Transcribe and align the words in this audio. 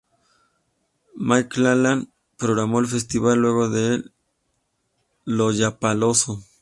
Mclachlan 1.19 2.09
programó 2.35 2.79
el 2.79 2.87
festival 2.87 3.37
luego 3.37 3.69
del 3.69 4.11
Lollapalooza. 5.25 6.37